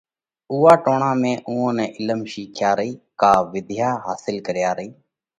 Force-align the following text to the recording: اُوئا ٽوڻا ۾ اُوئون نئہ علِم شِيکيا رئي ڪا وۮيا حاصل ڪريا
اُوئا 0.51 0.73
ٽوڻا 0.83 1.11
۾ 1.21 1.23
اُوئون 1.47 1.71
نئہ 1.77 1.85
علِم 1.97 2.21
شِيکيا 2.31 2.71
رئي 2.79 2.91
ڪا 3.21 3.31
وۮيا 3.51 3.91
حاصل 4.05 4.35
ڪريا 4.45 4.71